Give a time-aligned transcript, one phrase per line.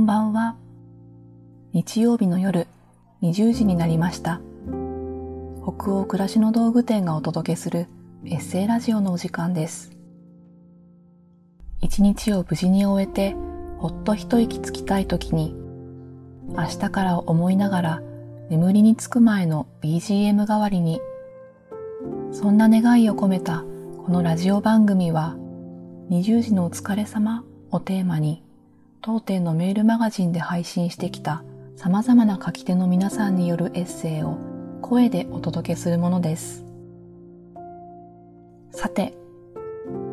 [0.00, 0.56] んばんは。
[1.72, 2.66] 日曜日の夜
[3.22, 4.40] 20時になりました。
[5.62, 7.86] 北欧暮らしの道具店がお届けする
[8.24, 9.92] エッセイラジオのお時間です。
[11.82, 13.36] 一日を無事に終えて
[13.78, 15.54] ほっと一息つきたい時に
[16.48, 18.02] 明日から思いながら
[18.48, 21.00] 眠りにつく前の BGM 代わりに
[22.32, 23.64] そんな願いを込めた
[23.98, 25.36] このラジオ番組は
[26.10, 28.42] 20時のお疲れ様をテーマに
[29.02, 31.42] 当店のメールマガジンで配信してきた
[31.74, 34.36] 様々な書き手の皆さんによるエッセイを
[34.82, 36.66] 声でお届けするものです。
[38.72, 39.14] さて、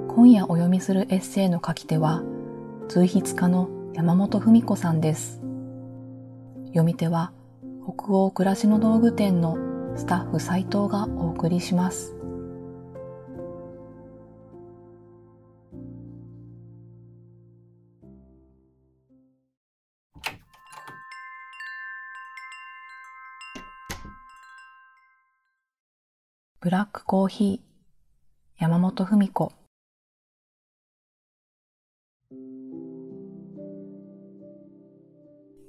[0.08, 2.23] 今夜お読みするエッセイの書き手は、
[2.88, 5.42] 随筆家の山本文子さんです。
[6.67, 7.34] 読み手は、
[7.84, 9.58] 北欧暮らしの道具店の
[9.98, 12.16] スタッフ斉藤がお送りします。
[26.59, 28.63] ブラックコーヒー。
[28.63, 29.53] 山本文子。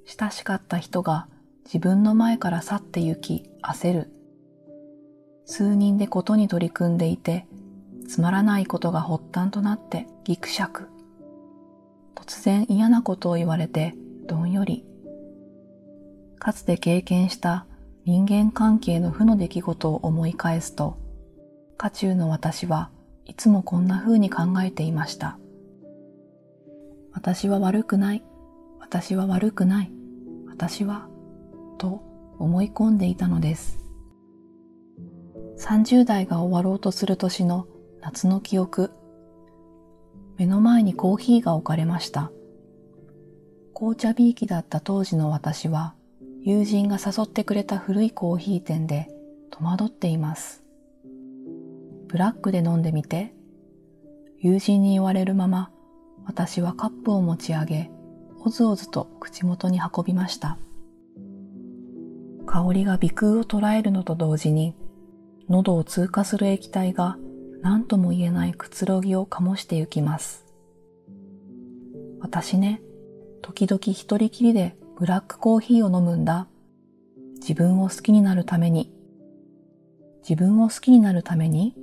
[0.06, 1.28] 親しかった人が
[1.66, 4.10] 自分の前から去って行き焦る。
[5.44, 7.46] 数人でことに取り組んでいて
[8.08, 10.88] つまらないことが発端となってギクシャク
[12.14, 13.94] 突然嫌なことを言われて
[14.26, 14.86] どんより。
[16.38, 17.66] かつて経験した
[18.08, 20.96] 人間関係の負の出来事を思い返すと、
[21.76, 22.88] 家中の私は
[23.26, 25.38] いつもこんな風に考えていました。
[27.12, 28.24] 私は悪くない。
[28.80, 29.92] 私は悪くない。
[30.46, 31.06] 私は、
[31.76, 32.02] と
[32.38, 33.78] 思い込んでいたのです。
[35.58, 37.66] 30代が終わろうとする年の
[38.00, 38.90] 夏の記憶。
[40.38, 42.32] 目の前にコーヒーが置かれました。
[43.74, 45.97] 紅茶ビーキだった当時の私は、
[46.48, 49.10] 友人が誘ってくれた古いコーヒー店で
[49.50, 50.62] 戸惑っています。
[52.06, 53.34] ブラックで飲んでみて。
[54.38, 55.70] 友人に言われるまま、
[56.24, 57.90] 私はカップを持ち上げ、
[58.40, 60.56] おずおずと口元に運びました。
[62.46, 64.74] 香りが鼻空を捉えるのと同時に、
[65.50, 67.18] 喉を通過する液体が
[67.60, 70.46] 何とも言えないくつろぎを醸してゆきます。
[72.20, 72.80] 私ね、
[73.42, 76.48] 時々一人きりでブラックコーヒーを飲むんだ。
[77.34, 78.90] 自分を好きになるために。
[80.28, 81.76] 自分を好きになるために？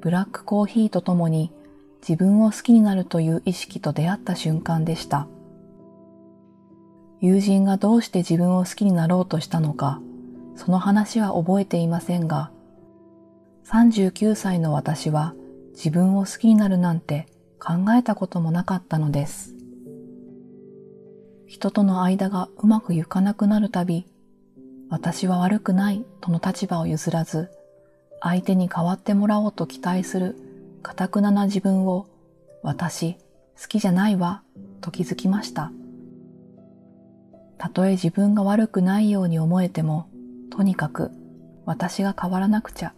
[0.00, 1.52] ブラックコーヒーとともに
[2.00, 5.28] 自分を好きになるという意識と出会った瞬間でした。
[7.20, 10.00] 友人がどうして自分を好きになろうとしたのか、
[10.56, 12.50] その話は覚えていませんが、
[13.66, 15.32] 39歳の私は
[15.74, 17.28] 自分を好きになるなんて
[17.60, 19.54] 考えたこともなかったのです。
[21.48, 24.06] 人との間がうまくいかなくなるたび、
[24.90, 27.48] 私は悪くないとの立場を譲らず、
[28.20, 30.36] 相手に変わってもらおうと期待する
[30.82, 32.06] 堅くなな自分を、
[32.62, 34.42] 私、好きじゃないわ、
[34.82, 35.72] と気づきました。
[37.56, 40.10] たとえ自分が悪くないように思えても、
[40.50, 41.10] とにかく
[41.64, 42.92] 私が変わらなくちゃ。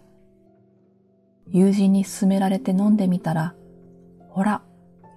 [1.47, 3.55] 友人に勧められて飲んでみたら、
[4.29, 4.61] ほら、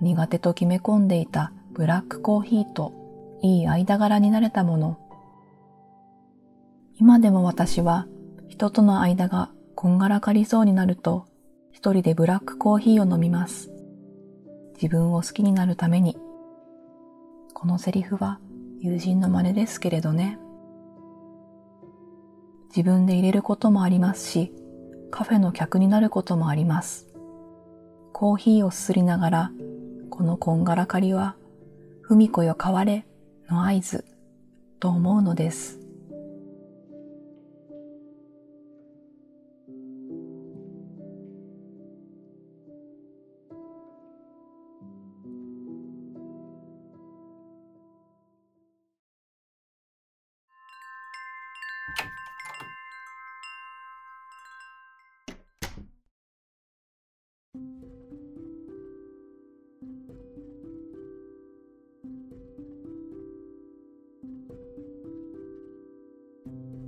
[0.01, 3.02] 苦手と決め込んでいたブラックコーヒーと
[3.43, 4.97] いい間柄になれたもの。
[6.95, 8.07] 今でも私は
[8.47, 11.27] 人との間がこんがらかりそうになると
[11.73, 13.69] 一人でブラックコーヒーを飲みます。
[14.75, 16.17] 自分を好きになるために。
[17.53, 18.39] このセリフは
[18.79, 20.39] 友人の真似ですけれどね。
[22.69, 24.53] 自分で入れることもありますし、
[25.11, 27.07] カフェの客になることもあります。
[28.13, 29.51] コーヒーをすすりながら、
[30.09, 31.35] このこんがらかりは、
[32.01, 33.05] ふみこよ変われ
[33.49, 34.05] の合図
[34.79, 35.82] と思うのです。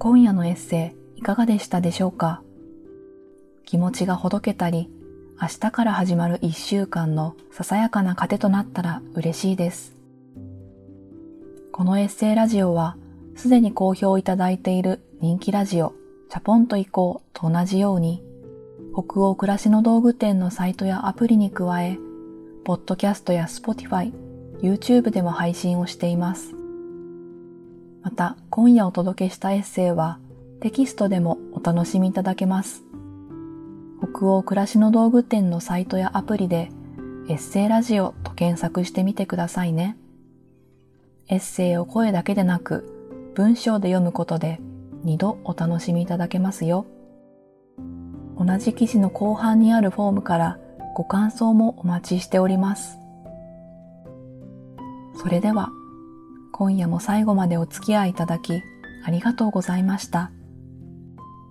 [0.08, 2.44] 今夜のエッセイいかがでしたでしょうか？
[3.66, 4.88] 気持ちがほどけたり、
[5.42, 9.96] 明日から始まる一週間のささやかな糧となったら嬉しいです。
[11.72, 12.98] このエッセイラジオは、
[13.36, 15.96] すでに好評いただいている人気ラジオ、
[16.30, 18.24] チャポンと行こうと同じように、
[18.94, 21.98] 北欧暮らしの道具店のサイトやアプリに加え、
[22.64, 24.14] ポッドキャストや Spotify、
[24.62, 26.54] YouTube でも配信をしています。
[28.06, 30.20] また、今夜お届けしたエッセイは
[30.60, 32.84] テキストでもお楽しみいただけます。
[34.00, 36.70] 北欧暮らしの道具店のサイトやアプリで
[37.30, 39.98] エッセイラジオと検索してみてくださいね。
[41.30, 44.60] エッセイを声だけでなく文章で読むことで
[45.04, 46.86] 2度お楽しみいただけますよ。
[48.38, 50.60] 同じ記事の後半にあるフォームから
[50.94, 53.00] ご感想もお待ちしております。
[55.16, 55.72] それでは、
[56.58, 58.64] 今夜も最後までお付き合いいただき
[59.04, 60.32] ありがとうございました。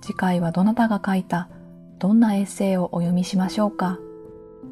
[0.00, 1.50] 次回はどなたが書いた
[1.98, 3.98] どんなエッセイをお読みしましょうか。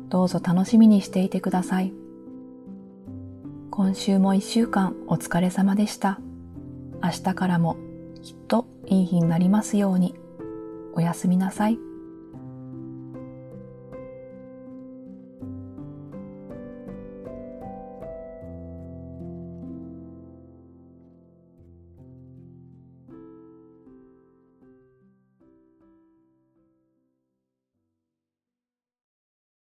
[0.08, 1.92] どうぞ楽しみにしていてください。
[3.70, 6.18] 今週も一週間お疲れ様でした。
[7.02, 7.76] 明日からも
[8.22, 10.14] きっといい日になりますように。
[10.94, 11.78] おやすみなさい。